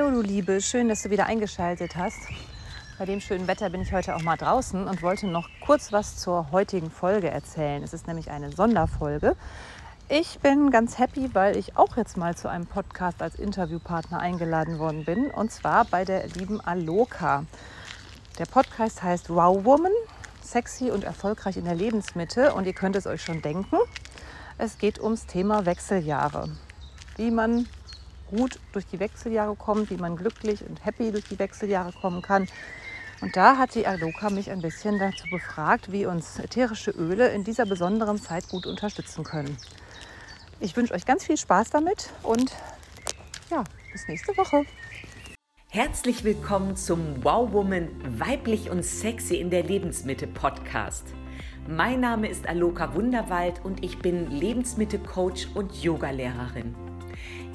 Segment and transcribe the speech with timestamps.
[0.00, 2.16] Hallo du Liebe, schön, dass du wieder eingeschaltet hast.
[2.98, 6.16] Bei dem schönen Wetter bin ich heute auch mal draußen und wollte noch kurz was
[6.16, 7.82] zur heutigen Folge erzählen.
[7.82, 9.36] Es ist nämlich eine Sonderfolge.
[10.08, 14.78] Ich bin ganz happy, weil ich auch jetzt mal zu einem Podcast als Interviewpartner eingeladen
[14.78, 17.44] worden bin und zwar bei der lieben Aloka.
[18.38, 19.92] Der Podcast heißt Wow Woman,
[20.40, 23.76] sexy und erfolgreich in der Lebensmitte und ihr könnt es euch schon denken.
[24.56, 26.48] Es geht ums Thema Wechseljahre.
[27.18, 27.66] Wie man
[28.30, 32.46] gut durch die Wechseljahre kommt, wie man glücklich und happy durch die Wechseljahre kommen kann.
[33.20, 37.44] Und da hat die Aloka mich ein bisschen dazu befragt, wie uns ätherische Öle in
[37.44, 39.58] dieser besonderen Zeit gut unterstützen können.
[40.58, 42.52] Ich wünsche euch ganz viel Spaß damit und
[43.50, 44.64] ja, bis nächste Woche.
[45.68, 51.04] Herzlich willkommen zum Wow Woman Weiblich und Sexy in der Lebensmitte Podcast.
[51.68, 56.74] Mein Name ist Aloka Wunderwald und ich bin Lebensmittelcoach und Yogalehrerin.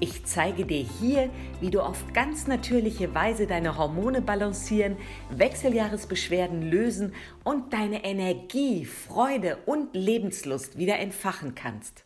[0.02, 1.30] Ich zeige dir hier,
[1.62, 4.98] wie du auf ganz natürliche Weise deine Hormone balancieren,
[5.30, 7.14] Wechseljahresbeschwerden lösen
[7.46, 12.06] und deine Energie, Freude und Lebenslust wieder entfachen kannst.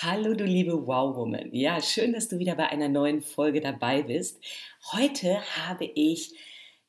[0.00, 1.50] Hallo du liebe Wow Woman.
[1.52, 4.42] Ja, schön, dass du wieder bei einer neuen Folge dabei bist.
[4.92, 6.34] Heute habe ich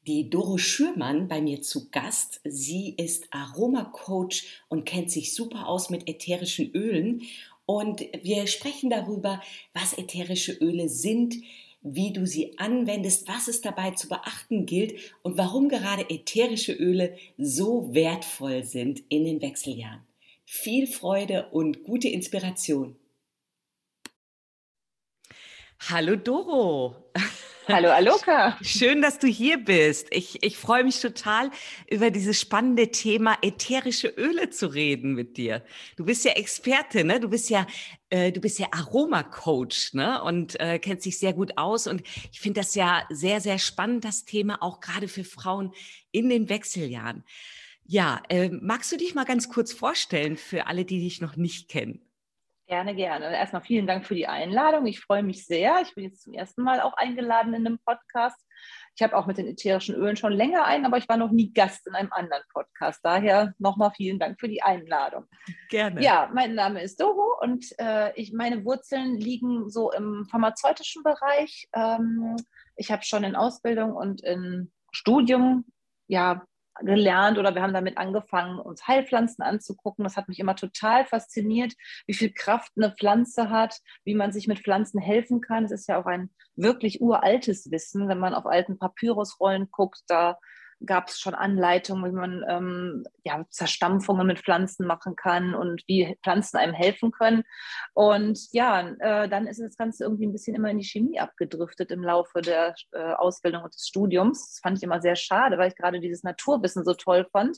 [0.07, 2.39] die Doro Schürmann bei mir zu Gast.
[2.45, 7.23] Sie ist Aromacoach und kennt sich super aus mit ätherischen Ölen
[7.69, 11.35] und wir sprechen darüber, was ätherische Öle sind,
[11.83, 17.15] wie du sie anwendest, was es dabei zu beachten gilt und warum gerade ätherische Öle
[17.37, 20.01] so wertvoll sind in den Wechseljahren.
[20.45, 22.95] Viel Freude und gute Inspiration.
[25.91, 26.95] Hallo Doro.
[27.71, 28.57] Hallo Aloka.
[28.63, 30.07] Schön, dass du hier bist.
[30.09, 31.51] Ich, ich freue mich total,
[31.87, 35.63] über dieses spannende Thema ätherische Öle zu reden mit dir.
[35.95, 37.19] Du bist ja Experte, ne?
[37.19, 37.67] Du bist ja,
[38.09, 40.19] äh, du bist ja Aromacoach, ne?
[40.23, 41.85] Und äh, kennst dich sehr gut aus.
[41.85, 45.71] Und ich finde das ja sehr, sehr spannend, das Thema, auch gerade für Frauen
[46.11, 47.23] in den Wechseljahren.
[47.85, 51.69] Ja, äh, magst du dich mal ganz kurz vorstellen für alle, die dich noch nicht
[51.69, 52.08] kennen?
[52.69, 53.35] Gerne, gerne.
[53.35, 54.85] Erstmal vielen Dank für die Einladung.
[54.85, 55.79] Ich freue mich sehr.
[55.81, 58.39] Ich bin jetzt zum ersten Mal auch eingeladen in einem Podcast.
[58.95, 61.51] Ich habe auch mit den ätherischen Ölen schon länger ein, aber ich war noch nie
[61.51, 62.99] Gast in einem anderen Podcast.
[63.01, 65.25] Daher nochmal vielen Dank für die Einladung.
[65.69, 66.03] Gerne.
[66.03, 71.67] Ja, mein Name ist Doro und äh, ich, meine Wurzeln liegen so im pharmazeutischen Bereich.
[71.73, 72.35] Ähm,
[72.75, 75.65] ich habe schon in Ausbildung und in Studium
[76.09, 76.43] ja,
[76.81, 80.03] gelernt oder wir haben damit angefangen, uns Heilpflanzen anzugucken.
[80.03, 81.73] Das hat mich immer total fasziniert,
[82.07, 85.65] wie viel Kraft eine Pflanze hat, wie man sich mit Pflanzen helfen kann.
[85.65, 90.37] Es ist ja auch ein wirklich uraltes Wissen, wenn man auf alten Papyrusrollen guckt, da
[90.85, 96.17] gab es schon Anleitungen, wie man ähm, ja, Zerstampfungen mit Pflanzen machen kann und wie
[96.23, 97.43] Pflanzen einem helfen können.
[97.93, 101.91] Und ja, äh, dann ist das Ganze irgendwie ein bisschen immer in die Chemie abgedriftet
[101.91, 104.53] im Laufe der äh, Ausbildung und des Studiums.
[104.53, 107.57] Das fand ich immer sehr schade, weil ich gerade dieses Naturwissen so toll fand.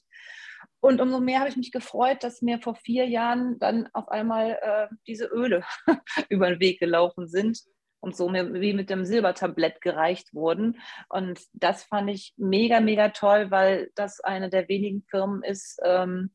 [0.80, 4.60] Und umso mehr habe ich mich gefreut, dass mir vor vier Jahren dann auf einmal
[4.62, 5.64] äh, diese Öle
[6.30, 7.60] über den Weg gelaufen sind
[8.02, 10.80] und so wie mit dem Silbertablett gereicht wurden.
[11.08, 16.32] Und das fand ich mega, mega toll, weil das eine der wenigen Firmen ist ähm,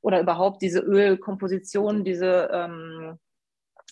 [0.00, 3.18] oder überhaupt diese Ölkomposition, diese ähm,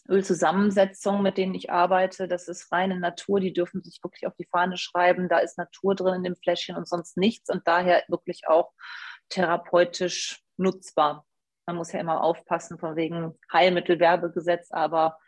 [0.09, 3.39] Ölzusammensetzung, mit denen ich arbeite, das ist reine Natur.
[3.41, 5.28] Die dürfen sich wirklich auf die Fahne schreiben.
[5.28, 8.72] Da ist Natur drin in dem Fläschchen und sonst nichts und daher wirklich auch
[9.28, 11.25] therapeutisch nutzbar.
[11.66, 15.19] Man muss ja immer aufpassen von wegen Heilmittelwerbegesetz, aber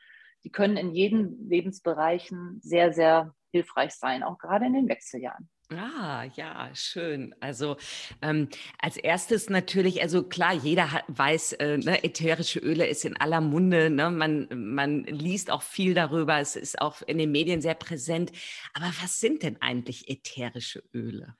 [0.44, 5.48] die können in jeden Lebensbereichen sehr, sehr hilfreich sein, auch gerade in den Wechseljahren.
[5.70, 7.34] Ah, ja, schön.
[7.40, 7.76] Also
[8.20, 8.48] ähm,
[8.78, 13.40] als erstes natürlich, also klar, jeder hat, weiß, äh, ne, ätherische Öle ist in aller
[13.40, 13.88] Munde.
[13.88, 14.10] Ne?
[14.10, 16.38] Man, man liest auch viel darüber.
[16.38, 18.30] Es ist auch in den Medien sehr präsent.
[18.74, 21.34] Aber was sind denn eigentlich ätherische Öle?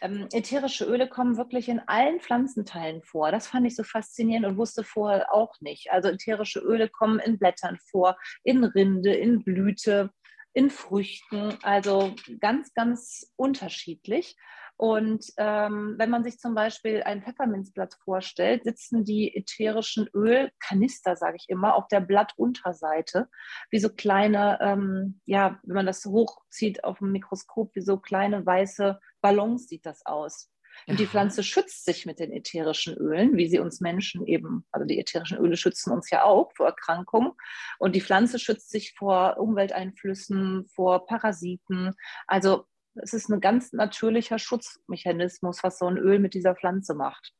[0.00, 3.30] Ähm, ätherische Öle kommen wirklich in allen Pflanzenteilen vor.
[3.30, 5.90] Das fand ich so faszinierend und wusste vorher auch nicht.
[5.90, 10.10] Also ätherische Öle kommen in Blättern vor, in Rinde, in Blüte,
[10.52, 14.36] in Früchten, also ganz, ganz unterschiedlich.
[14.76, 21.36] Und ähm, wenn man sich zum Beispiel ein Pfefferminzblatt vorstellt, sitzen die ätherischen Ölkanister, sage
[21.36, 23.28] ich immer, auf der Blattunterseite,
[23.70, 28.44] wie so kleine, ähm, ja, wenn man das hochzieht auf dem Mikroskop, wie so kleine
[28.44, 30.50] weiße Ballons sieht das aus.
[30.86, 34.86] Und die Pflanze schützt sich mit den ätherischen Ölen, wie sie uns Menschen eben, also
[34.86, 37.32] die ätherischen Öle schützen uns ja auch vor Erkrankungen.
[37.78, 41.94] Und die Pflanze schützt sich vor Umwelteinflüssen, vor Parasiten.
[42.26, 42.66] Also
[43.02, 47.32] es ist ein ganz natürlicher Schutzmechanismus, was so ein Öl mit dieser Pflanze macht.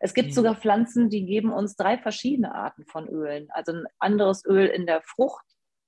[0.00, 0.34] Es gibt ja.
[0.34, 3.48] sogar Pflanzen, die geben uns drei verschiedene Arten von Ölen.
[3.50, 5.44] Also ein anderes Öl in der Frucht,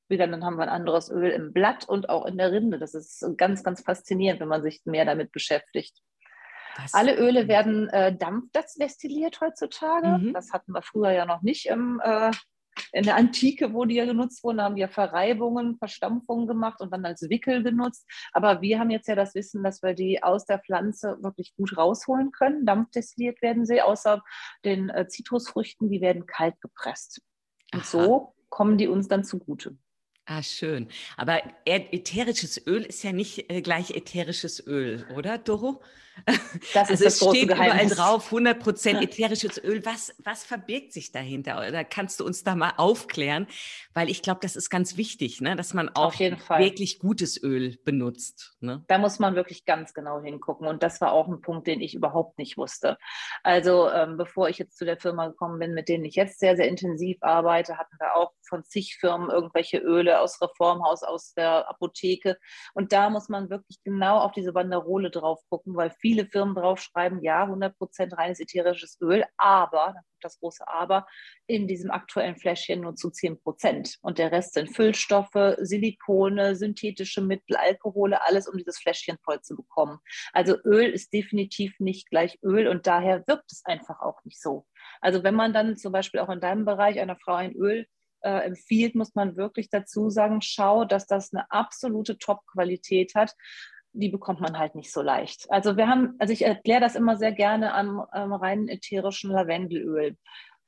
[0.09, 2.79] wieder dann haben wir ein anderes Öl im Blatt und auch in der Rinde.
[2.79, 6.01] Das ist ganz, ganz faszinierend, wenn man sich mehr damit beschäftigt.
[6.77, 10.19] Das Alle Öle werden äh, dampfdestilliert heutzutage.
[10.19, 10.35] Mhm.
[10.35, 12.31] Das hatten wir früher ja noch nicht im äh,
[12.93, 16.93] in der Antike, wo die ja genutzt wurden, haben die ja Verreibungen, Verstampfungen gemacht und
[16.93, 18.07] dann als Wickel genutzt.
[18.33, 21.77] Aber wir haben jetzt ja das Wissen, dass wir die aus der Pflanze wirklich gut
[21.77, 22.67] rausholen können.
[22.67, 24.23] Dampfdestilliert werden sie, außer
[24.65, 27.23] den äh, Zitrusfrüchten, die werden kalt gepresst.
[27.73, 27.87] Und Aha.
[27.87, 29.77] so kommen die uns dann zugute.
[30.27, 30.89] Ah, schön.
[31.17, 35.81] Aber ätherisches Öl ist ja nicht äh, gleich ätherisches Öl, oder, Doro?
[36.73, 37.93] Das also es steht Geheimnis.
[37.93, 39.85] überall drauf, 100% ätherisches Öl.
[39.85, 41.59] Was, was verbirgt sich dahinter?
[41.59, 43.47] Oder kannst du uns da mal aufklären?
[43.95, 45.57] Weil ich glaube, das ist ganz wichtig, ne?
[45.57, 48.57] dass man auch wirklich gutes Öl benutzt.
[48.61, 48.85] Ne?
[48.89, 50.67] Da muss man wirklich ganz genau hingucken.
[50.67, 52.99] Und das war auch ein Punkt, den ich überhaupt nicht wusste.
[53.43, 56.57] Also ähm, bevor ich jetzt zu der Firma gekommen bin, mit denen ich jetzt sehr,
[56.57, 61.69] sehr intensiv arbeite, hatten wir auch von zig Firmen irgendwelche Öle aus Reformhaus, aus der
[61.69, 62.39] Apotheke.
[62.75, 66.55] Und da muss man wirklich genau auf diese Banderole drauf gucken, weil viele viele Firmen
[66.55, 71.05] draufschreiben, ja, 100% reines ätherisches Öl, aber, das große Aber,
[71.49, 73.97] in diesem aktuellen Fläschchen nur zu 10%.
[74.03, 79.57] Und der Rest sind Füllstoffe, Silikone, synthetische Mittel, Alkohole, alles, um dieses Fläschchen voll zu
[79.57, 79.99] bekommen.
[80.33, 84.65] Also Öl ist definitiv nicht gleich Öl und daher wirkt es einfach auch nicht so.
[85.01, 87.87] Also wenn man dann zum Beispiel auch in deinem Bereich einer Frau ein Öl
[88.21, 93.35] äh, empfiehlt, muss man wirklich dazu sagen, schau, dass das eine absolute Top-Qualität hat
[93.97, 95.47] die bekommt man halt nicht so leicht.
[95.51, 100.17] Also wir haben, also ich erkläre das immer sehr gerne am, am reinen ätherischen Lavendelöl.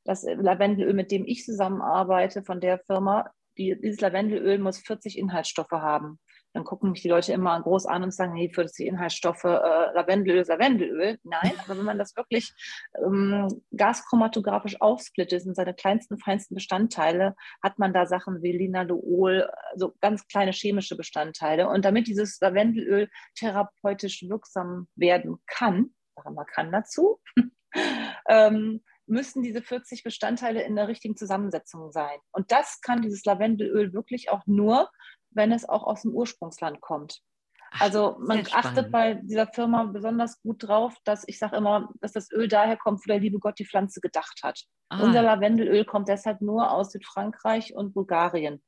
[0.05, 5.71] Das Lavendelöl, mit dem ich zusammenarbeite von der Firma, die, dieses Lavendelöl muss 40 Inhaltsstoffe
[5.71, 6.19] haben.
[6.59, 10.45] Dann gucken mich die Leute immer groß an und sagen, hey, 40 Inhaltsstoffe, äh, Lavendelöl,
[10.45, 11.17] Lavendelöl.
[11.23, 12.53] Nein, aber wenn man das wirklich
[12.97, 13.47] ähm,
[13.77, 20.27] gaschromatografisch aufsplittet in seine kleinsten, feinsten Bestandteile, hat man da Sachen wie Linalool, so ganz
[20.27, 21.69] kleine chemische Bestandteile.
[21.69, 27.21] Und damit dieses Lavendelöl therapeutisch wirksam werden kann, sagen wir kann dazu,
[28.29, 32.19] ähm, müssen diese 40 Bestandteile in der richtigen Zusammensetzung sein.
[32.33, 34.91] Und das kann dieses Lavendelöl wirklich auch nur,
[35.39, 37.23] wenn es auch aus dem Ursprungsland kommt.
[37.79, 42.31] Also man achtet bei dieser Firma besonders gut drauf, dass ich sage immer, dass das
[42.31, 44.65] Öl daher kommt, wo der liebe Gott die Pflanze gedacht hat.
[44.89, 45.03] Ah.
[45.03, 48.63] Unser Lavendelöl kommt deshalb nur aus Südfrankreich und Bulgarien.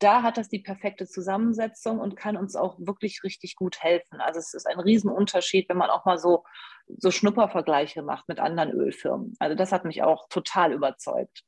[0.00, 4.20] Da hat das die perfekte Zusammensetzung und kann uns auch wirklich richtig gut helfen.
[4.20, 6.44] Also es ist ein Riesenunterschied, wenn man auch mal so,
[6.88, 9.36] so Schnuppervergleiche macht mit anderen Ölfirmen.
[9.38, 11.44] Also das hat mich auch total überzeugt.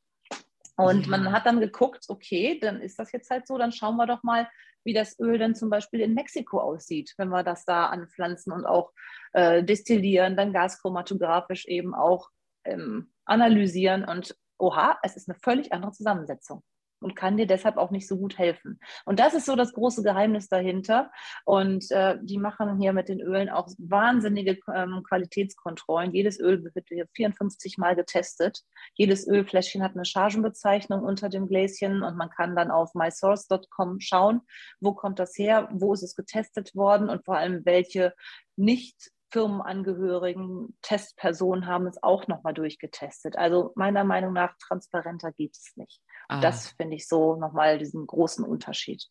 [0.77, 4.07] Und man hat dann geguckt, okay, dann ist das jetzt halt so, dann schauen wir
[4.07, 4.49] doch mal,
[4.85, 8.67] wie das Öl dann zum Beispiel in Mexiko aussieht, wenn wir das da anpflanzen und
[8.67, 8.93] auch
[9.33, 12.29] äh, destillieren, dann gaschromatografisch eben auch
[12.65, 16.63] ähm, analysieren und oha, es ist eine völlig andere Zusammensetzung
[17.05, 18.81] und kann dir deshalb auch nicht so gut helfen.
[19.05, 21.11] Und das ist so das große Geheimnis dahinter.
[21.45, 26.13] Und äh, die machen hier mit den Ölen auch wahnsinnige ähm, Qualitätskontrollen.
[26.13, 28.63] Jedes Öl wird hier 54 Mal getestet.
[28.95, 34.41] Jedes Ölfläschchen hat eine Chargenbezeichnung unter dem Gläschen und man kann dann auf mysource.com schauen,
[34.81, 38.15] wo kommt das her, wo ist es getestet worden und vor allem welche
[38.57, 43.37] nicht Firmenangehörigen, Testpersonen haben es auch nochmal durchgetestet.
[43.37, 46.01] Also meiner Meinung nach transparenter geht es nicht.
[46.29, 46.41] Ah.
[46.41, 49.05] Das finde ich so nochmal diesen großen Unterschied.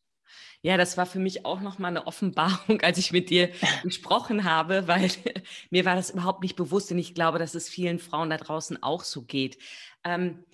[0.61, 3.49] Ja, das war für mich auch nochmal eine Offenbarung, als ich mit dir
[3.83, 5.11] gesprochen habe, weil
[5.71, 8.81] mir war das überhaupt nicht bewusst und ich glaube, dass es vielen Frauen da draußen
[8.81, 9.57] auch so geht.
[10.05, 10.45] Ähm,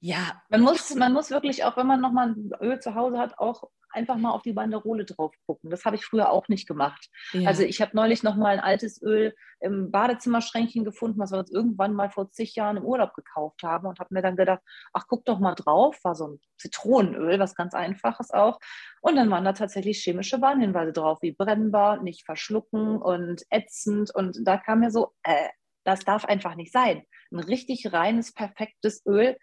[0.00, 0.42] ja.
[0.48, 3.64] Man muss, man muss wirklich auch, wenn man nochmal ein Öl zu Hause hat, auch
[3.92, 5.70] einfach mal auf die Banderole drauf gucken.
[5.70, 7.08] Das habe ich früher auch nicht gemacht.
[7.32, 7.48] Ja.
[7.48, 11.50] Also ich habe neulich noch mal ein altes Öl im Badezimmerschränkchen gefunden, was wir uns
[11.50, 14.60] irgendwann mal vor zig Jahren im Urlaub gekauft haben und habe mir dann gedacht,
[14.92, 18.58] ach guck doch mal drauf, war so ein Zitronenöl, was ganz einfaches auch.
[19.00, 24.14] Und dann waren da tatsächlich chemische Warnhinweise drauf, wie brennbar, nicht verschlucken und ätzend.
[24.14, 25.48] Und da kam mir so, äh,
[25.84, 27.02] das darf einfach nicht sein.
[27.32, 29.36] Ein richtig reines, perfektes Öl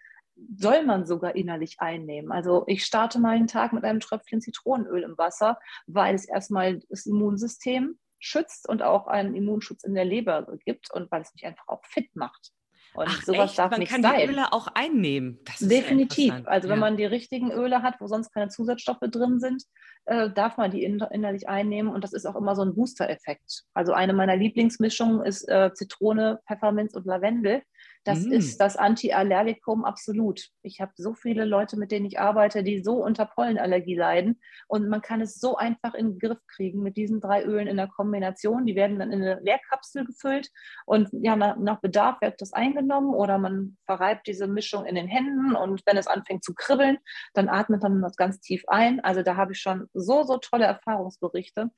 [0.56, 2.32] soll man sogar innerlich einnehmen.
[2.32, 7.06] Also ich starte meinen Tag mit einem Tröpfchen Zitronenöl im Wasser, weil es erstmal das
[7.06, 11.68] Immunsystem schützt und auch einen Immunschutz in der Leber gibt und weil es mich einfach
[11.68, 12.52] auch fit macht.
[12.94, 13.58] Und Ach, sowas echt?
[13.58, 14.18] darf man nicht kann sein.
[14.18, 15.38] die Öle auch einnehmen.
[15.60, 16.34] Definitiv.
[16.46, 16.80] Also wenn ja.
[16.80, 19.62] man die richtigen Öle hat, wo sonst keine Zusatzstoffe drin sind,
[20.06, 23.64] äh, darf man die innerlich einnehmen und das ist auch immer so ein Booster-Effekt.
[23.74, 27.62] Also eine meiner Lieblingsmischungen ist äh, Zitrone, Pfefferminz und Lavendel.
[28.08, 28.32] Das mm.
[28.32, 30.48] ist das Antiallergikum absolut.
[30.62, 34.40] Ich habe so viele Leute, mit denen ich arbeite, die so unter Pollenallergie leiden.
[34.66, 37.76] Und man kann es so einfach in den Griff kriegen mit diesen drei Ölen in
[37.76, 38.64] der Kombination.
[38.64, 40.48] Die werden dann in eine Leerkapsel gefüllt
[40.86, 45.06] und ja, nach, nach Bedarf wird das eingenommen oder man verreibt diese Mischung in den
[45.06, 46.96] Händen und wenn es anfängt zu kribbeln,
[47.34, 49.00] dann atmet man das ganz tief ein.
[49.00, 51.70] Also da habe ich schon so, so tolle Erfahrungsberichte.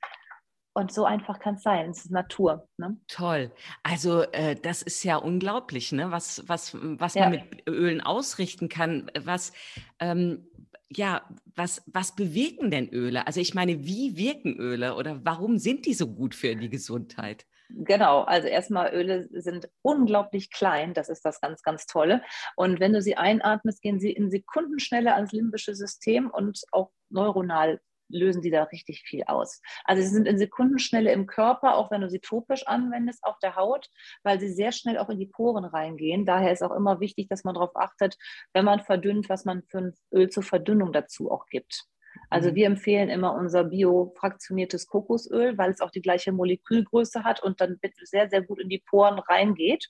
[0.73, 1.89] Und so einfach kann es sein.
[1.89, 2.67] Es ist Natur.
[2.77, 2.97] Ne?
[3.07, 3.51] Toll.
[3.83, 6.11] Also äh, das ist ja unglaublich, ne?
[6.11, 7.23] was, was, was ja.
[7.23, 9.11] man mit Ölen ausrichten kann.
[9.19, 9.51] Was,
[9.99, 10.47] ähm,
[10.89, 11.23] ja,
[11.55, 13.27] was, was bewegen denn Öle?
[13.27, 17.45] Also ich meine, wie wirken Öle oder warum sind die so gut für die Gesundheit?
[17.69, 22.21] Genau, also erstmal Öle sind unglaublich klein, das ist das ganz, ganz Tolle.
[22.55, 27.79] Und wenn du sie einatmest, gehen sie in Sekundenschnelle ans limbische System und auch neuronal
[28.11, 29.61] lösen die da richtig viel aus.
[29.85, 33.55] Also sie sind in Sekundenschnelle im Körper, auch wenn du sie topisch anwendest auf der
[33.55, 33.89] Haut,
[34.23, 36.25] weil sie sehr schnell auch in die Poren reingehen.
[36.25, 38.17] Daher ist auch immer wichtig, dass man darauf achtet,
[38.53, 41.85] wenn man verdünnt, was man für ein Öl zur Verdünnung dazu auch gibt.
[42.29, 42.55] Also mhm.
[42.55, 47.79] wir empfehlen immer unser biofraktioniertes Kokosöl, weil es auch die gleiche Molekülgröße hat und dann
[48.03, 49.89] sehr, sehr gut in die Poren reingeht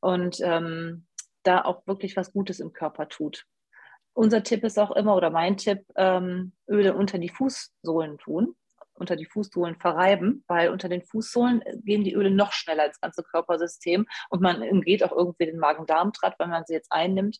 [0.00, 1.06] und ähm,
[1.42, 3.46] da auch wirklich was Gutes im Körper tut.
[4.14, 8.54] Unser Tipp ist auch immer, oder mein Tipp, ähm, Öle unter die Fußsohlen tun,
[8.94, 13.22] unter die Fußsohlen verreiben, weil unter den Fußsohlen gehen die Öle noch schneller ins ganze
[13.22, 17.38] Körpersystem und man umgeht auch irgendwie den Magen-Darm-Trakt, wenn man sie jetzt einnimmt.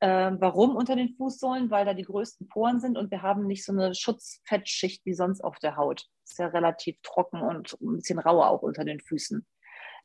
[0.00, 1.70] Ähm, warum unter den Fußsohlen?
[1.70, 5.42] Weil da die größten Poren sind und wir haben nicht so eine Schutzfettschicht wie sonst
[5.42, 6.06] auf der Haut.
[6.24, 9.44] Ist ja relativ trocken und ein bisschen rauer auch unter den Füßen.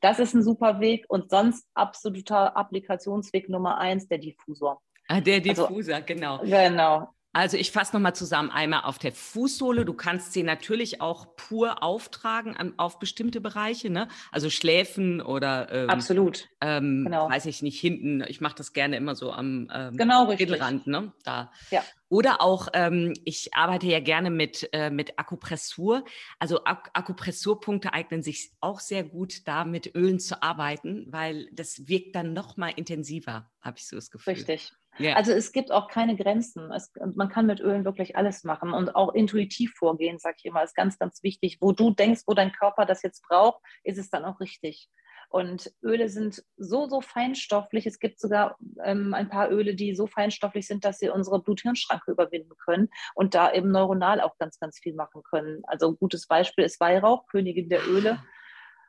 [0.02, 4.82] Das ist ein super Weg und sonst absoluter Applikationsweg Nummer eins, der Diffusor.
[5.08, 6.40] Ah, der also Diffuser, also, genau.
[6.40, 7.16] Genau.
[7.36, 8.50] Also ich fasse nochmal zusammen.
[8.50, 9.84] Einmal auf der Fußsohle.
[9.84, 14.08] Du kannst sie natürlich auch pur auftragen an, auf bestimmte Bereiche, ne?
[14.32, 16.48] Also Schläfen oder ähm, absolut.
[16.62, 17.30] Ähm, genau.
[17.30, 18.24] Weiß ich nicht hinten.
[18.30, 21.12] Ich mache das gerne immer so am ähm, genau, Mittelrand, ne?
[21.26, 21.52] Da.
[21.72, 21.84] Ja.
[22.08, 26.06] Oder auch, ähm, ich arbeite ja gerne mit, äh, mit Akupressur.
[26.40, 31.90] Also Ak Akupressurpunkte eignen sich auch sehr gut, da mit Ölen zu arbeiten, weil das
[31.90, 34.36] wirkt dann noch mal intensiver, habe ich so das Gefühl.
[34.36, 34.72] Richtig.
[35.00, 35.16] Yeah.
[35.16, 36.72] Also es gibt auch keine Grenzen.
[36.72, 40.64] Es, man kann mit Ölen wirklich alles machen und auch intuitiv vorgehen, sage ich immer,
[40.64, 41.58] ist ganz, ganz wichtig.
[41.60, 44.90] Wo du denkst, wo dein Körper das jetzt braucht, ist es dann auch richtig.
[45.30, 47.86] Und Öle sind so, so feinstofflich.
[47.86, 52.12] Es gibt sogar ähm, ein paar Öle, die so feinstofflich sind, dass sie unsere Blut-Hirn-Schranke
[52.12, 55.64] überwinden können und da eben neuronal auch ganz, ganz viel machen können.
[55.66, 58.24] Also ein gutes Beispiel ist Weihrauch, Königin der Öle.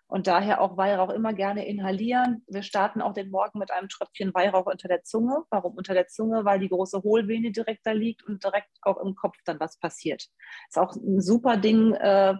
[0.08, 2.44] Und daher auch Weihrauch immer gerne inhalieren.
[2.46, 5.42] Wir starten auch den Morgen mit einem Tröpfchen Weihrauch unter der Zunge.
[5.50, 6.44] Warum unter der Zunge?
[6.44, 10.28] Weil die große Hohlvene direkt da liegt und direkt auch im Kopf dann was passiert.
[10.68, 12.34] Ist auch ein super Ding, äh,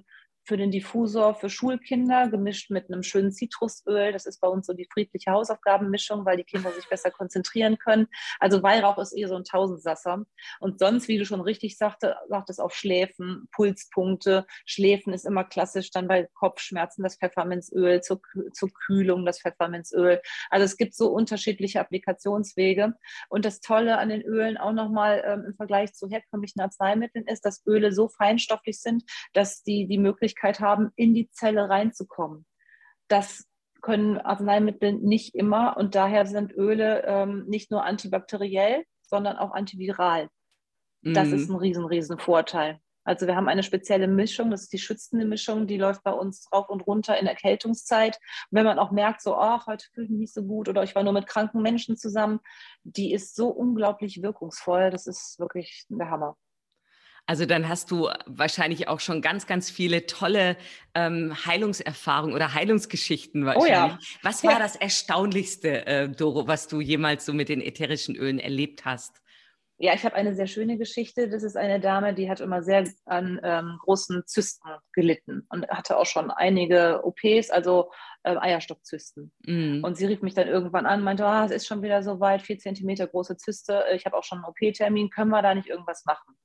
[0.47, 4.12] für den Diffusor für Schulkinder, gemischt mit einem schönen Zitrusöl.
[4.12, 8.07] Das ist bei uns so die friedliche Hausaufgabenmischung, weil die Kinder sich besser konzentrieren können.
[8.38, 10.25] Also Weihrauch ist eher so ein Tausendsasser.
[10.61, 14.47] Und sonst, wie du schon richtig sagte, sagt es auf Schläfen, Pulspunkte.
[14.65, 18.21] Schläfen ist immer klassisch, dann bei Kopfschmerzen das Pfefferminzöl, zur,
[18.53, 20.21] zur Kühlung das Pfefferminzöl.
[20.50, 22.95] Also es gibt so unterschiedliche Applikationswege.
[23.29, 27.45] Und das Tolle an den Ölen auch nochmal ähm, im Vergleich zu herkömmlichen Arzneimitteln ist,
[27.45, 32.47] dass Öle so feinstofflich sind, dass die die Möglichkeit Möglichkeit haben, in die Zelle reinzukommen.
[33.09, 33.47] Das
[33.81, 40.28] können Arzneimittel nicht immer und daher sind Öle ähm, nicht nur antibakteriell, sondern auch antiviral.
[41.02, 41.35] Das mhm.
[41.35, 42.81] ist ein riesen, riesen Vorteil.
[43.05, 46.49] Also wir haben eine spezielle Mischung, das ist die schützende Mischung, die läuft bei uns
[46.52, 48.19] rauf und runter in Erkältungszeit.
[48.50, 50.83] Und wenn man auch merkt, so, ach, heute fühle ich mich nicht so gut oder
[50.83, 52.40] ich war nur mit kranken Menschen zusammen,
[52.83, 54.90] die ist so unglaublich wirkungsvoll.
[54.90, 56.37] Das ist wirklich der Hammer.
[57.26, 60.56] Also dann hast du wahrscheinlich auch schon ganz, ganz viele tolle
[60.95, 63.73] ähm, Heilungserfahrungen oder Heilungsgeschichten wahrscheinlich.
[63.73, 63.99] Oh ja.
[64.23, 64.59] Was war ja.
[64.61, 69.21] das Erstaunlichste, äh, Doro, was du jemals so mit den ätherischen Ölen erlebt hast?
[69.78, 71.28] Ja, ich habe eine sehr schöne Geschichte.
[71.28, 75.99] Das ist eine Dame, die hat immer sehr an ähm, großen Zysten gelitten und hatte
[75.99, 77.90] auch schon einige OPs, also
[78.23, 79.33] äh, Eierstockzysten.
[79.45, 79.85] Mm.
[79.85, 82.40] Und sie rief mich dann irgendwann an, meinte, oh, es ist schon wieder so weit,
[82.40, 83.85] vier Zentimeter große Zyste.
[83.95, 86.37] Ich habe auch schon einen OP-Termin, können wir da nicht irgendwas machen?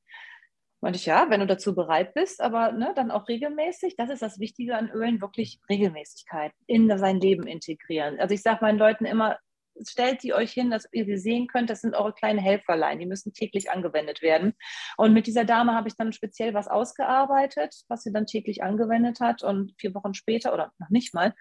[0.82, 3.96] Meinte ich, ja, wenn du dazu bereit bist, aber ne, dann auch regelmäßig.
[3.98, 8.20] Das ist das Wichtige an Ölen, wirklich Regelmäßigkeit in sein Leben integrieren.
[8.20, 9.38] Also ich sage meinen Leuten immer,
[9.88, 11.70] stellt die euch hin, dass ihr sie sehen könnt.
[11.70, 13.00] Das sind eure kleinen Helferlein.
[13.00, 14.54] Die müssen täglich angewendet werden.
[14.98, 19.20] Und mit dieser Dame habe ich dann speziell was ausgearbeitet, was sie dann täglich angewendet
[19.20, 19.44] hat.
[19.44, 21.34] Und vier Wochen später oder noch nicht mal,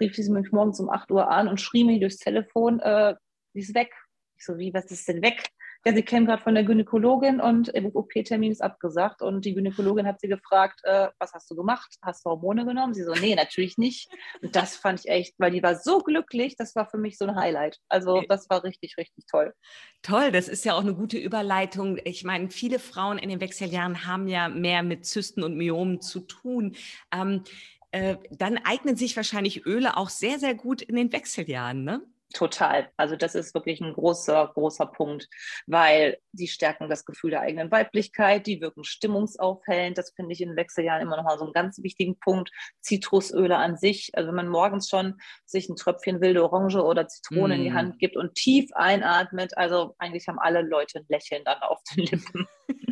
[0.00, 3.14] rief sie mich morgens um 8 Uhr an und schrie mir durchs Telefon, äh,
[3.54, 3.92] die ist weg.
[4.38, 5.50] Ich so, wie, was ist denn weg?
[5.86, 9.22] Ja, sie käme gerade von der Gynäkologin und im OP-Termin ist abgesagt.
[9.22, 11.94] Und die Gynäkologin hat sie gefragt, äh, was hast du gemacht?
[12.02, 12.92] Hast du Hormone genommen?
[12.92, 14.08] Sie so, nee, natürlich nicht.
[14.42, 17.24] Und das fand ich echt, weil die war so glücklich, das war für mich so
[17.24, 17.78] ein Highlight.
[17.88, 19.54] Also das war richtig, richtig toll.
[20.02, 22.00] Toll, das ist ja auch eine gute Überleitung.
[22.02, 26.18] Ich meine, viele Frauen in den Wechseljahren haben ja mehr mit Zysten und Myomen zu
[26.18, 26.74] tun.
[27.14, 27.44] Ähm,
[27.92, 32.02] äh, dann eignen sich wahrscheinlich Öle auch sehr, sehr gut in den Wechseljahren, ne?
[32.34, 32.90] Total.
[32.96, 35.28] Also das ist wirklich ein großer, großer Punkt,
[35.66, 39.96] weil sie stärken das Gefühl der eigenen Weiblichkeit, die wirken stimmungsaufhellend.
[39.96, 42.50] Das finde ich in Wechseljahren immer noch mal so einen ganz wichtigen Punkt.
[42.80, 45.14] Zitrusöle an sich, also wenn man morgens schon
[45.44, 47.58] sich ein Tröpfchen wilde Orange oder Zitrone mm.
[47.58, 47.74] in die mm.
[47.74, 52.04] Hand gibt und tief einatmet, also eigentlich haben alle Leute ein Lächeln dann auf den
[52.06, 52.46] Lippen.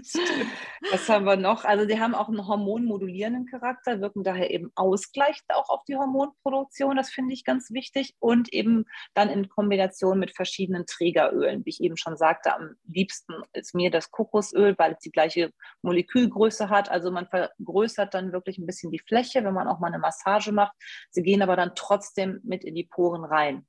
[0.90, 1.64] Was haben wir noch?
[1.64, 6.96] Also die haben auch einen hormonmodulierenden Charakter, wirken daher eben ausgleichend auch auf die Hormonproduktion.
[6.96, 8.14] Das finde ich ganz wichtig.
[8.18, 8.84] Und eben
[9.14, 11.64] dann in Kombination mit verschiedenen Trägerölen.
[11.64, 15.50] Wie ich eben schon sagte, am liebsten ist mir das Kokosöl, weil es die gleiche
[15.82, 16.90] Molekülgröße hat.
[16.90, 20.52] Also man vergrößert dann wirklich ein bisschen die Fläche, wenn man auch mal eine Massage
[20.52, 20.74] macht.
[21.10, 23.66] Sie gehen aber dann trotzdem mit in die Poren rein.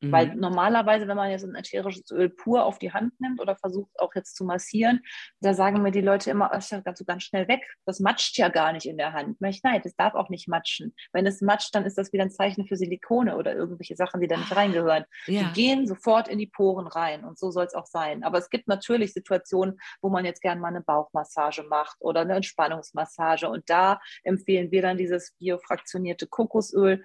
[0.00, 0.12] Mhm.
[0.12, 3.90] Weil normalerweise, wenn man jetzt ein ätherisches Öl pur auf die Hand nimmt oder versucht
[3.98, 5.00] auch jetzt zu massieren,
[5.40, 7.62] da sagen mir die Leute immer, das ist ja ganz, ganz schnell weg.
[7.86, 9.38] Das matscht ja gar nicht in der Hand.
[9.46, 10.94] Ich, nein, das darf auch nicht matschen.
[11.12, 14.28] Wenn es matscht, dann ist das wieder ein Zeichen für Silikone oder irgendwelche Sachen, die
[14.28, 15.04] da nicht reingehören.
[15.26, 15.44] Ja.
[15.44, 18.22] Die gehen sofort in die Poren rein und so soll es auch sein.
[18.22, 22.34] Aber es gibt natürlich Situationen, wo man jetzt gerne mal eine Bauchmassage macht oder eine
[22.34, 27.04] Entspannungsmassage und da empfehlen wir dann dieses biofraktionierte Kokosöl,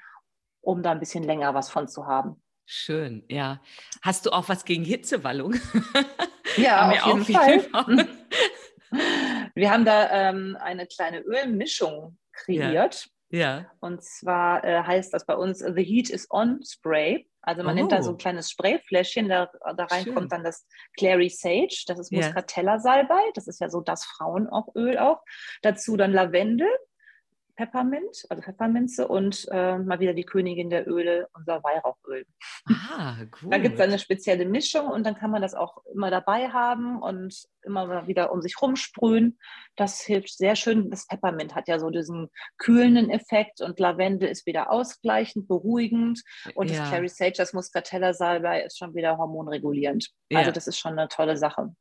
[0.62, 2.42] um da ein bisschen länger was von zu haben.
[2.74, 3.62] Schön, ja.
[4.02, 5.56] Hast du auch was gegen Hitzewallung?
[6.58, 7.66] Ja, auf jeden Fall.
[9.56, 13.08] Wir haben da ähm, eine kleine Ölmischung kreiert.
[13.30, 13.40] Ja.
[13.40, 13.72] ja.
[13.80, 17.26] Und zwar äh, heißt das bei uns The Heat is On Spray.
[17.42, 17.76] Also man oh.
[17.76, 18.18] nimmt da so ein oh.
[18.18, 20.16] kleines Sprayfläschchen, da, da rein Schön.
[20.16, 24.98] kommt dann das Clary Sage, das ist Muscatella Salbei, das ist ja so das Frauenöl
[24.98, 25.22] auch.
[25.62, 26.70] Dazu dann Lavendel,
[27.62, 32.26] Peppermint, also Pfefferminze und äh, mal wieder die Königin der Öle, unser Weihrauchöl.
[32.66, 33.54] Ah, gut.
[33.54, 37.00] Da gibt es eine spezielle Mischung und dann kann man das auch immer dabei haben
[37.00, 39.38] und immer wieder um sich rumsprühen.
[39.76, 40.90] Das hilft sehr schön.
[40.90, 46.24] Das Peppermint hat ja so diesen kühlenden Effekt und Lavendel ist wieder ausgleichend, beruhigend
[46.56, 46.80] und ja.
[46.80, 50.10] das Clary Sage, das Muscatella Salbei ist schon wieder hormonregulierend.
[50.32, 50.40] Ja.
[50.40, 51.76] Also das ist schon eine tolle Sache.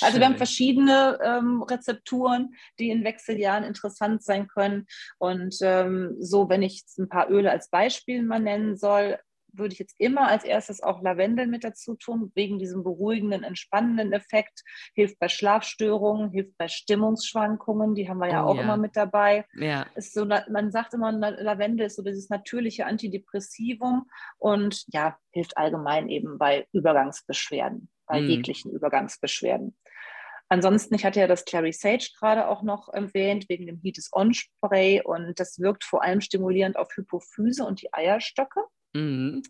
[0.00, 4.86] Also wir haben verschiedene ähm, Rezepturen, die in Wechseljahren interessant sein können.
[5.18, 9.18] Und ähm, so, wenn ich ein paar Öle als Beispiel mal nennen soll,
[9.52, 14.12] würde ich jetzt immer als erstes auch Lavendel mit dazu tun, wegen diesem beruhigenden, entspannenden
[14.12, 14.62] Effekt.
[14.94, 18.62] Hilft bei Schlafstörungen, hilft bei Stimmungsschwankungen, die haben wir ja oh, auch ja.
[18.62, 19.44] immer mit dabei.
[19.54, 19.86] Ja.
[19.94, 26.08] Ist so, man sagt immer, Lavendel ist so dieses natürliche Antidepressivum und ja, hilft allgemein
[26.08, 28.28] eben bei Übergangsbeschwerden bei mhm.
[28.28, 29.76] jeglichen Übergangsbeschwerden.
[30.48, 34.10] Ansonsten, ich hatte ja das Clary Sage gerade auch noch erwähnt, wegen dem Heat is
[34.12, 38.60] On Spray und das wirkt vor allem stimulierend auf Hypophyse und die Eierstöcke.
[38.92, 39.44] Mhm.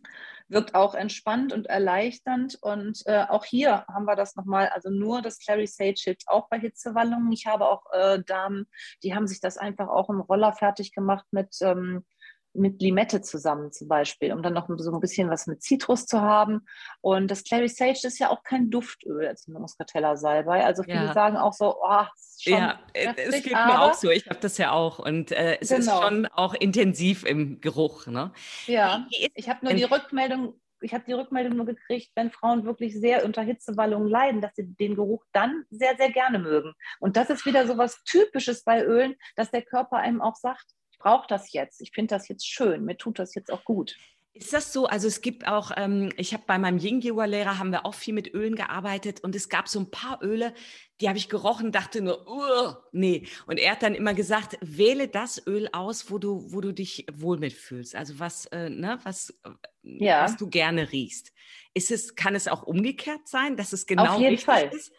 [0.49, 2.59] Wirkt auch entspannt und erleichternd.
[2.61, 6.51] Und äh, auch hier haben wir das nochmal, also nur das Clary Sage hilft auch
[6.51, 7.33] bei Hitzewallungen.
[7.33, 8.67] Ich habe auch äh, Damen,
[9.03, 12.05] die haben sich das einfach auch im Roller fertig gemacht mit ähm,
[12.53, 16.21] mit Limette zusammen zum Beispiel, um dann noch so ein bisschen was mit Zitrus zu
[16.21, 16.67] haben.
[17.01, 20.65] Und das Clary Sage ist ja auch kein Duftöl als Muscatella Salbei.
[20.65, 21.15] Also viele ja.
[21.15, 22.05] sagen auch so, oh,
[22.41, 24.11] schon ja, es geht mir auch so.
[24.11, 25.81] Ich habe das ja auch und äh, es genau.
[25.81, 28.07] ist schon auch intensiv im Geruch.
[28.07, 28.33] Ne?
[28.67, 32.99] Ja, ich habe nur die Rückmeldung ich habe die Rückmeldung nur gekriegt, wenn Frauen wirklich
[32.99, 36.73] sehr unter Hitzewallungen leiden, dass sie den Geruch dann sehr, sehr gerne mögen.
[37.01, 40.65] Und das ist wieder so was Typisches bei Ölen, dass der Körper einem auch sagt,
[41.01, 43.97] brauche das jetzt, ich finde das jetzt schön, mir tut das jetzt auch gut.
[44.33, 44.87] Ist das so?
[44.87, 48.33] Also es gibt auch, ähm, ich habe bei meinem Yin-Yoga-Lehrer haben wir auch viel mit
[48.33, 50.55] Ölen gearbeitet und es gab so ein paar Öle,
[51.01, 53.27] die habe ich gerochen, dachte nur, nee.
[53.47, 57.07] Und er hat dann immer gesagt, wähle das Öl aus, wo du, wo du dich
[57.13, 57.97] wohl mitfühlst.
[57.97, 59.35] Also was, äh, ne, was,
[59.83, 60.23] ja.
[60.23, 61.33] was du gerne riechst.
[61.75, 64.71] Ist es, kann es auch umgekehrt sein, dass es genau Auf jeden Fall.
[64.73, 64.93] ist?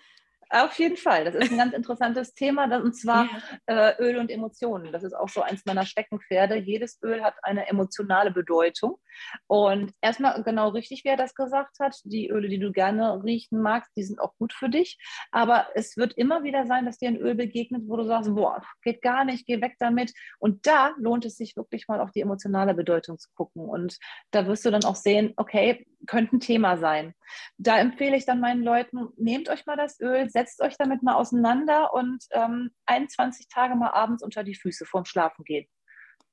[0.54, 1.24] Auf jeden Fall.
[1.24, 3.30] Das ist ein ganz interessantes Thema, und zwar
[3.70, 3.90] ja.
[3.90, 4.92] äh, Öl und Emotionen.
[4.92, 6.56] Das ist auch so eins meiner Steckenpferde.
[6.56, 8.98] Jedes Öl hat eine emotionale Bedeutung.
[9.48, 11.96] Und erstmal genau richtig, wie er das gesagt hat.
[12.04, 14.98] Die Öle, die du gerne riechen magst, die sind auch gut für dich.
[15.32, 18.62] Aber es wird immer wieder sein, dass dir ein Öl begegnet, wo du sagst, boah,
[18.84, 20.12] geht gar nicht, geh weg damit.
[20.38, 23.70] Und da lohnt es sich wirklich mal auf die emotionale Bedeutung zu gucken.
[23.70, 24.00] Und
[24.32, 27.14] da wirst du dann auch sehen, okay, könnte ein Thema sein.
[27.58, 31.16] Da empfehle ich dann meinen Leuten, nehmt euch mal das Öl, setzt euch damit mal
[31.16, 35.68] auseinander und ähm, 21 Tage mal abends unter die Füße vorm Schlafen gehen.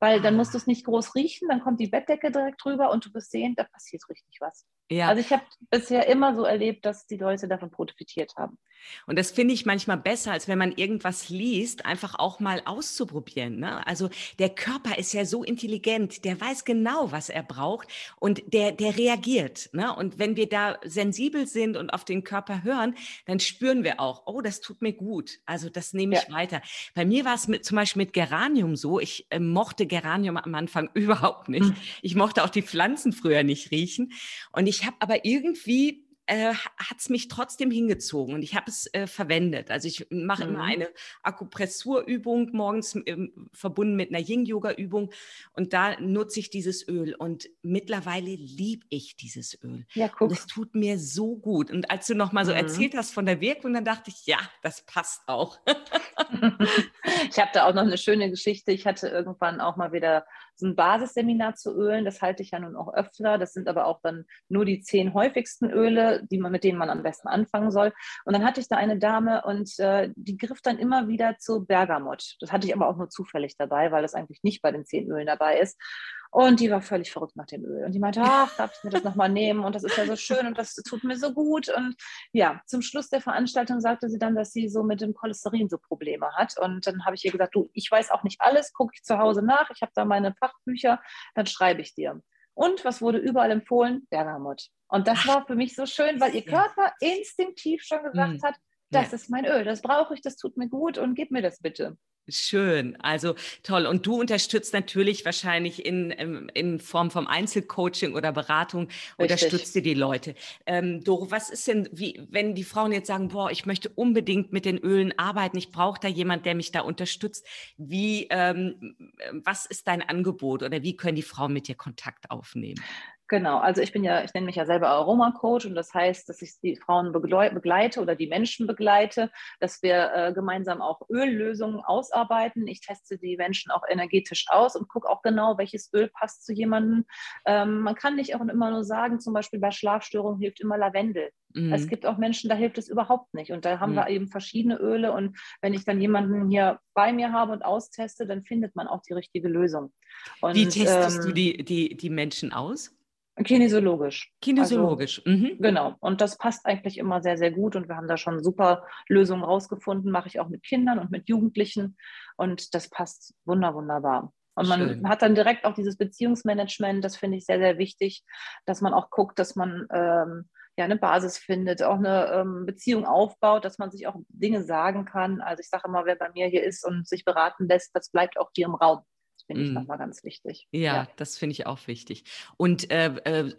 [0.01, 3.05] Weil dann musst du es nicht groß riechen, dann kommt die Bettdecke direkt drüber und
[3.05, 4.65] du wirst sehen, da passiert richtig was.
[4.91, 5.09] Ja.
[5.09, 8.59] Also ich habe bisher immer so erlebt, dass die Leute davon profitiert haben.
[9.07, 13.59] Und das finde ich manchmal besser, als wenn man irgendwas liest, einfach auch mal auszuprobieren.
[13.59, 13.87] Ne?
[13.87, 17.89] Also der Körper ist ja so intelligent, der weiß genau, was er braucht
[18.19, 19.71] und der, der reagiert.
[19.73, 19.95] Ne?
[19.95, 22.95] Und wenn wir da sensibel sind und auf den Körper hören,
[23.27, 25.39] dann spüren wir auch, oh, das tut mir gut.
[25.47, 26.35] Also das nehme ich ja.
[26.35, 26.63] weiter.
[26.95, 30.55] Bei mir war es mit, zum Beispiel mit Geranium so, ich äh, mochte Geranium am
[30.55, 31.67] Anfang überhaupt nicht.
[31.67, 31.77] Mhm.
[32.03, 34.13] Ich mochte auch die Pflanzen früher nicht riechen.
[34.53, 38.93] Und ich habe aber irgendwie äh, hat es mich trotzdem hingezogen und ich habe es
[38.93, 39.71] äh, verwendet.
[39.71, 40.55] Also ich mache mhm.
[40.55, 40.89] immer eine
[41.23, 45.11] Akupressurübung morgens äh, verbunden mit einer Yin-Yoga-Übung
[45.55, 49.87] und da nutze ich dieses Öl und mittlerweile liebe ich dieses Öl.
[49.95, 50.29] Ja, guck.
[50.29, 51.71] Und es tut mir so gut.
[51.71, 52.59] Und als du noch mal so mhm.
[52.59, 55.59] erzählt hast von der Wirkung, dann dachte ich, ja, das passt auch.
[57.31, 58.73] ich habe da auch noch eine schöne Geschichte.
[58.73, 60.27] Ich hatte irgendwann auch mal wieder
[60.59, 62.05] so ein Basisseminar zu Ölen.
[62.05, 63.39] Das halte ich ja nun auch öfter.
[63.39, 66.91] Das sind aber auch dann nur die zehn häufigsten Öle, die man, mit denen man
[66.91, 67.93] am besten anfangen soll.
[68.25, 71.65] Und dann hatte ich da eine Dame und äh, die griff dann immer wieder zu
[71.65, 72.37] Bergamot.
[72.41, 75.11] Das hatte ich aber auch nur zufällig dabei, weil das eigentlich nicht bei den zehn
[75.11, 75.81] Ölen dabei ist.
[76.31, 77.85] Und die war völlig verrückt nach dem Öl.
[77.85, 79.65] Und die meinte, ach, darf ich mir das nochmal nehmen?
[79.65, 81.69] Und das ist ja so schön und das tut mir so gut.
[81.69, 81.97] Und
[82.33, 85.79] ja, zum Schluss der Veranstaltung sagte sie dann, dass sie so mit dem Cholesterin so
[85.79, 86.59] Probleme hat.
[86.59, 89.19] Und dann habe ich ihr gesagt, du, ich weiß auch nicht alles, gucke ich zu
[89.19, 91.01] Hause nach, ich habe da meine Fachbücher,
[91.35, 92.21] dann schreibe ich dir.
[92.55, 94.07] Und was wurde überall empfohlen?
[94.11, 94.69] Bergamot.
[94.89, 98.43] Und das war für mich so schön, weil ihr Körper instinktiv schon gesagt hm.
[98.43, 98.57] hat,
[98.91, 101.61] das ist mein Öl, das brauche ich, das tut mir gut und gib mir das
[101.61, 101.97] bitte.
[102.29, 103.87] Schön, also toll.
[103.87, 109.15] Und du unterstützt natürlich wahrscheinlich in, ähm, in Form vom Einzelcoaching oder Beratung, Richtig.
[109.17, 110.35] unterstützt dir die Leute.
[110.67, 114.53] Ähm, Doro, was ist denn, wie, wenn die Frauen jetzt sagen, boah, ich möchte unbedingt
[114.53, 117.47] mit den Ölen arbeiten, ich brauche da jemand, der mich da unterstützt.
[117.79, 118.97] Wie, ähm,
[119.45, 122.83] was ist dein Angebot oder wie können die Frauen mit dir Kontakt aufnehmen?
[123.29, 126.41] Genau, also ich bin ja, ich nenne mich ja selber Aromacoach und das heißt, dass
[126.41, 132.67] ich die Frauen begleite oder die Menschen begleite, dass wir äh, gemeinsam auch Öllösungen ausarbeiten.
[132.67, 136.55] Ich teste die Menschen auch energetisch aus und gucke auch genau, welches Öl passt zu
[136.55, 137.05] jemandem.
[137.45, 141.31] Ähm, man kann nicht auch immer nur sagen, zum Beispiel bei Schlafstörungen hilft immer Lavendel.
[141.53, 141.73] Mhm.
[141.73, 143.53] Es gibt auch Menschen, da hilft es überhaupt nicht.
[143.53, 143.97] Und da haben mhm.
[143.97, 145.13] wir eben verschiedene Öle.
[145.13, 149.03] Und wenn ich dann jemanden hier bei mir habe und austeste, dann findet man auch
[149.03, 149.93] die richtige Lösung.
[150.41, 152.98] Und, Wie testest ähm, du die, die, die Menschen aus?
[153.45, 154.33] Kinesiologisch.
[154.41, 155.23] Kinesiologisch.
[155.25, 155.59] Also, mhm.
[155.61, 155.95] Genau.
[156.01, 157.77] Und das passt eigentlich immer sehr, sehr gut.
[157.77, 160.11] Und wir haben da schon super Lösungen rausgefunden.
[160.11, 161.97] Mache ich auch mit Kindern und mit Jugendlichen.
[162.37, 164.33] Und das passt wunder, wunderbar.
[164.55, 165.09] Und man Schön.
[165.09, 167.05] hat dann direkt auch dieses Beziehungsmanagement.
[167.05, 168.25] Das finde ich sehr, sehr wichtig,
[168.67, 173.05] dass man auch guckt, dass man ähm, ja eine Basis findet, auch eine ähm, Beziehung
[173.05, 175.41] aufbaut, dass man sich auch Dinge sagen kann.
[175.41, 178.39] Also ich sage immer, wer bei mir hier ist und sich beraten lässt, das bleibt
[178.39, 179.01] auch dir im Raum
[179.49, 179.75] finde ich mm.
[179.75, 180.69] nochmal ganz wichtig.
[180.71, 181.09] Ja, ja.
[181.17, 182.23] das finde ich auch wichtig.
[182.57, 183.53] Und äh, äh,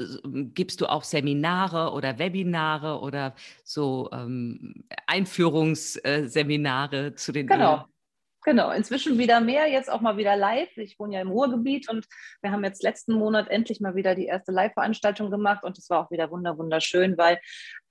[0.53, 7.73] gibst du auch Seminare oder Webinare oder so ähm, Einführungsseminare zu den Genau.
[7.73, 7.83] Ölen?
[8.45, 10.69] Genau, inzwischen wieder mehr, jetzt auch mal wieder live.
[10.77, 12.07] Ich wohne ja im Ruhrgebiet und
[12.41, 16.05] wir haben jetzt letzten Monat endlich mal wieder die erste Live-Veranstaltung gemacht und es war
[16.05, 17.37] auch wieder wunderschön, weil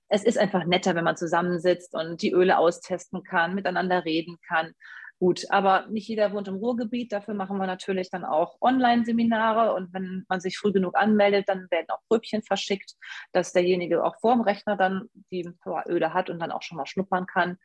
[0.07, 4.73] es ist einfach netter, wenn man zusammensitzt und die Öle austesten kann, miteinander reden kann.
[5.19, 7.11] Gut, aber nicht jeder wohnt im Ruhrgebiet.
[7.11, 9.73] Dafür machen wir natürlich dann auch Online-Seminare.
[9.73, 12.95] Und wenn man sich früh genug anmeldet, dann werden auch Pröbchen verschickt,
[13.33, 15.51] dass derjenige auch vor dem Rechner dann die
[15.87, 17.57] Öle hat und dann auch schon mal schnuppern kann.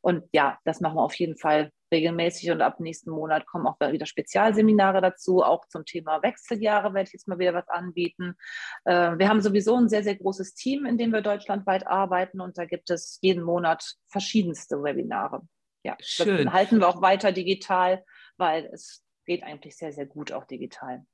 [0.00, 2.50] Und ja, das machen wir auf jeden Fall regelmäßig.
[2.50, 5.42] Und ab nächsten Monat kommen auch wieder Spezialseminare dazu.
[5.42, 8.36] Auch zum Thema Wechseljahre werde ich jetzt mal wieder was anbieten.
[8.86, 12.40] Äh, wir haben sowieso ein sehr, sehr großes Team, in dem wir deutschlandweit arbeiten.
[12.40, 15.42] Und da gibt es jeden Monat verschiedenste Webinare
[15.84, 16.44] ja, Schön.
[16.44, 18.04] das halten wir auch weiter digital,
[18.36, 21.04] weil es geht eigentlich sehr, sehr gut auch digital.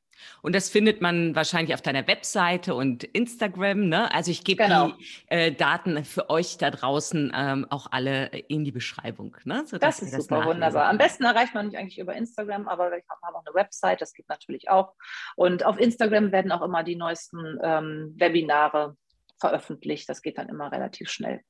[0.43, 3.89] Und das findet man wahrscheinlich auf deiner Webseite und Instagram.
[3.89, 4.13] Ne?
[4.13, 4.89] Also ich gebe genau.
[4.89, 9.37] die äh, Daten für euch da draußen ähm, auch alle in die Beschreibung.
[9.45, 9.65] Ne?
[9.81, 10.87] das ist das super, wunderbar.
[10.87, 14.13] Am besten erreicht man mich eigentlich über Instagram, aber wir haben auch eine Website, das
[14.13, 14.95] geht natürlich auch.
[15.37, 18.97] Und auf Instagram werden auch immer die neuesten ähm, Webinare
[19.39, 20.09] veröffentlicht.
[20.09, 21.43] Das geht dann immer relativ schnell.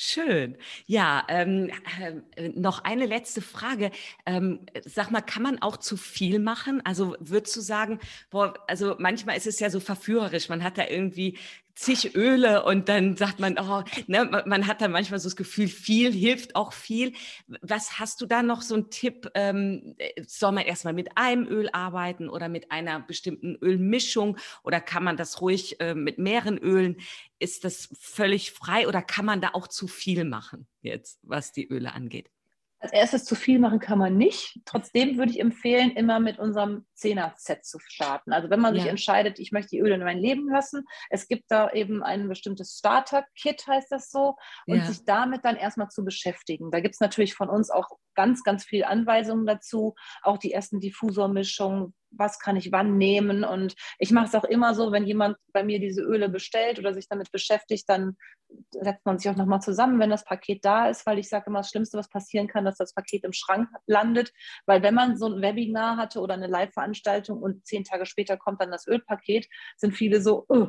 [0.00, 0.56] Schön.
[0.86, 1.72] Ja, ähm,
[2.36, 3.90] äh, noch eine letzte Frage.
[4.26, 6.80] Ähm, sag mal, kann man auch zu viel machen?
[6.84, 7.98] Also würdest du sagen,
[8.30, 10.48] boah, also manchmal ist es ja so verführerisch.
[10.48, 11.36] Man hat da irgendwie
[11.78, 15.68] zig Öle und dann sagt man, oh, ne, man hat dann manchmal so das Gefühl,
[15.68, 17.12] viel hilft auch viel.
[17.60, 19.30] Was hast du da noch so einen Tipp?
[19.34, 19.94] Ähm,
[20.26, 25.16] soll man erstmal mit einem Öl arbeiten oder mit einer bestimmten Ölmischung oder kann man
[25.16, 26.96] das ruhig äh, mit mehreren Ölen?
[27.38, 31.68] Ist das völlig frei oder kann man da auch zu viel machen jetzt, was die
[31.68, 32.28] Öle angeht?
[32.80, 34.60] Als erstes zu viel machen kann man nicht.
[34.64, 38.32] Trotzdem würde ich empfehlen, immer mit unserem Zehner-Set zu starten.
[38.32, 38.82] Also wenn man ja.
[38.82, 42.28] sich entscheidet, ich möchte die Öle in mein Leben lassen, es gibt da eben ein
[42.28, 44.36] bestimmtes Starter-Kit, heißt das so,
[44.66, 44.84] und ja.
[44.84, 46.70] sich damit dann erstmal zu beschäftigen.
[46.70, 50.80] Da gibt es natürlich von uns auch ganz, ganz viel Anweisungen dazu, auch die ersten
[50.80, 53.44] Diffusormischungen, was kann ich wann nehmen.
[53.44, 56.94] Und ich mache es auch immer so, wenn jemand bei mir diese Öle bestellt oder
[56.94, 58.16] sich damit beschäftigt, dann
[58.70, 61.60] setzt man sich auch nochmal zusammen, wenn das Paket da ist, weil ich sage immer,
[61.60, 64.32] das Schlimmste, was passieren kann, dass das Paket im Schrank landet.
[64.66, 68.60] Weil wenn man so ein Webinar hatte oder eine Live-Veranstaltung und zehn Tage später kommt
[68.60, 70.68] dann das Ölpaket, sind viele so, oh,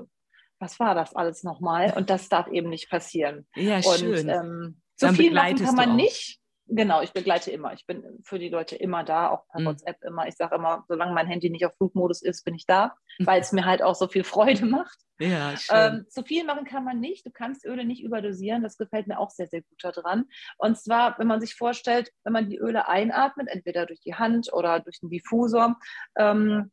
[0.60, 1.94] was war das alles nochmal?
[1.96, 3.48] Und das darf eben nicht passieren.
[3.56, 4.30] Ja, und, schön.
[4.30, 6.40] Ähm, so viel machen kann man nicht.
[6.72, 7.74] Genau, ich begleite immer.
[7.74, 9.66] Ich bin für die Leute immer da, auch per mhm.
[9.66, 10.28] WhatsApp immer.
[10.28, 13.52] Ich sage immer, solange mein Handy nicht auf Flugmodus ist, bin ich da, weil es
[13.52, 14.98] mir halt auch so viel Freude macht.
[15.22, 15.54] Ja.
[15.74, 17.26] Ähm, zu viel machen kann man nicht.
[17.26, 18.64] Du kannst Öle nicht überdosieren.
[18.64, 20.24] Das gefällt mir auch sehr, sehr gut daran.
[20.58, 24.54] Und zwar, wenn man sich vorstellt, wenn man die Öle einatmet, entweder durch die Hand
[24.54, 25.78] oder durch den Diffusor,
[26.18, 26.72] ähm,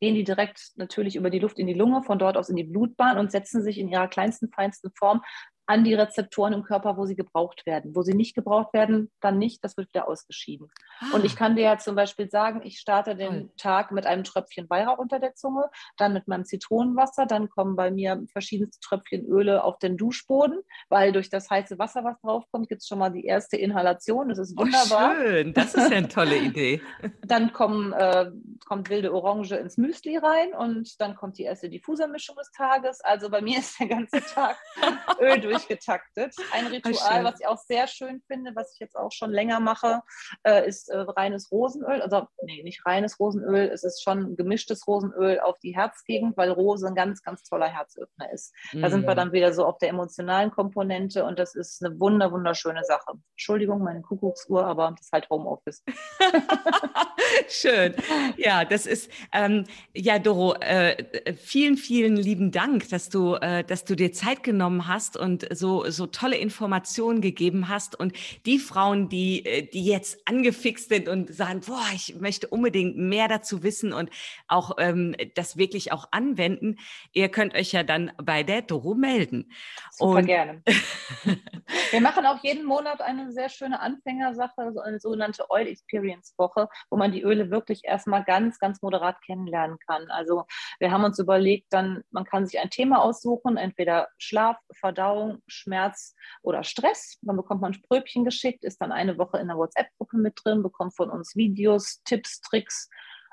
[0.00, 2.64] gehen die direkt natürlich über die Luft in die Lunge, von dort aus in die
[2.64, 5.22] Blutbahn und setzen sich in ihrer kleinsten, feinsten Form
[5.68, 7.94] an die Rezeptoren im Körper, wo sie gebraucht werden.
[7.94, 10.70] Wo sie nicht gebraucht werden, dann nicht, das wird wieder ausgeschieden.
[10.98, 11.14] Ah.
[11.14, 13.50] Und ich kann dir ja zum Beispiel sagen, ich starte den Toll.
[13.58, 17.90] Tag mit einem Tröpfchen Weihrauch unter der Zunge, dann mit meinem Zitronenwasser, dann kommen bei
[17.90, 22.80] mir verschiedenste Tröpfchen Öle auf den Duschboden, weil durch das heiße Wasser, was draufkommt, gibt
[22.80, 24.30] es schon mal die erste Inhalation.
[24.30, 25.16] Das ist wunderbar.
[25.18, 26.80] Oh, schön, das ist ja eine tolle Idee.
[27.20, 28.30] dann kommen, äh,
[28.66, 33.02] kommt wilde Orange ins Müsli rein und dann kommt die erste Diffusermischung des Tages.
[33.02, 34.56] Also bei mir ist der ganze Tag
[35.20, 36.34] Öl durch durchgetaktet.
[36.52, 40.02] Ein Ritual, was ich auch sehr schön finde, was ich jetzt auch schon länger mache,
[40.44, 42.00] äh, ist äh, reines Rosenöl.
[42.02, 46.86] Also, nee, nicht reines Rosenöl, es ist schon gemischtes Rosenöl auf die Herzgegend, weil Rose
[46.86, 48.54] ein ganz, ganz toller Herzöffner ist.
[48.72, 49.16] Da sind wir mhm.
[49.16, 53.12] dann wieder so auf der emotionalen Komponente und das ist eine wunder, wunderschöne Sache.
[53.32, 55.82] Entschuldigung, meine Kuckucksuhr, aber das ist halt Homeoffice.
[57.48, 57.94] Schön.
[58.36, 63.84] Ja, das ist, ähm, ja, Doro, äh, vielen, vielen lieben Dank, dass du, äh, dass
[63.84, 67.98] du dir Zeit genommen hast und so, so tolle Informationen gegeben hast.
[67.98, 68.12] Und
[68.46, 73.28] die Frauen, die, äh, die jetzt angefixt sind und sagen, boah, ich möchte unbedingt mehr
[73.28, 74.10] dazu wissen und
[74.46, 76.76] auch ähm, das wirklich auch anwenden,
[77.12, 79.50] ihr könnt euch ja dann bei der Doro melden.
[79.92, 80.62] Super und gerne.
[81.90, 86.68] Wir machen auch jeden Monat eine sehr schöne Anfängersache, so eine sogenannte Oil Experience Woche,
[86.90, 90.10] wo man die Öle wirklich erstmal ganz, ganz moderat kennenlernen kann.
[90.10, 90.44] Also
[90.78, 96.14] wir haben uns überlegt, dann, man kann sich ein Thema aussuchen, entweder Schlaf, Verdauung, Schmerz
[96.42, 97.18] oder Stress.
[97.22, 100.62] Dann bekommt man ein Spröbchen geschickt, ist dann eine Woche in der WhatsApp-Gruppe mit drin,
[100.62, 102.88] bekommt von uns Videos, Tipps, Tricks.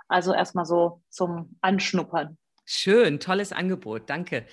[0.07, 2.37] Also erstmal so zum Anschnuppern.
[2.65, 4.45] Schön, tolles Angebot, danke.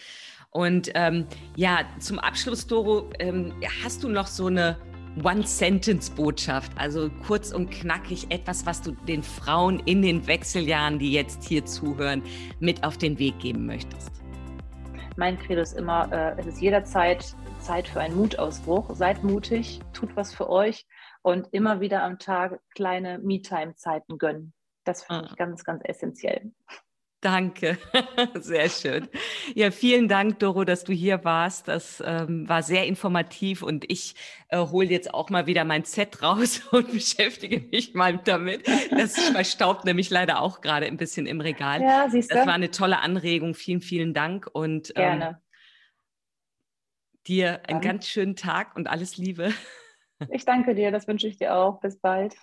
[0.50, 4.78] Und ähm, ja, zum Abschluss, Doro, ähm, hast du noch so eine
[5.22, 11.44] One-Sentence-Botschaft, also kurz und knackig etwas, was du den Frauen in den Wechseljahren, die jetzt
[11.44, 12.22] hier zuhören,
[12.60, 14.21] mit auf den Weg geben möchtest?
[15.16, 18.94] Mein Credo ist immer, äh, es ist jederzeit Zeit für einen Mutausbruch.
[18.94, 20.86] Seid mutig, tut was für euch
[21.22, 24.54] und immer wieder am Tag kleine Me-Time-Zeiten gönnen.
[24.84, 25.28] Das finde ah.
[25.30, 26.52] ich ganz, ganz essentiell.
[27.22, 27.78] Danke,
[28.34, 29.08] sehr schön.
[29.54, 31.68] Ja, vielen Dank, Doro, dass du hier warst.
[31.68, 34.16] Das ähm, war sehr informativ und ich
[34.48, 38.66] äh, hole jetzt auch mal wieder mein Set raus und beschäftige mich mal damit.
[38.90, 41.80] Das verstaubt nämlich leider auch gerade ein bisschen im Regal.
[41.80, 42.34] Ja, siehst du.
[42.34, 43.54] Das war eine tolle Anregung.
[43.54, 45.42] Vielen, vielen Dank und ähm, Gerne.
[47.28, 47.92] dir einen Dann.
[47.92, 49.52] ganz schönen Tag und alles Liebe.
[50.28, 51.78] Ich danke dir, das wünsche ich dir auch.
[51.80, 52.34] Bis bald.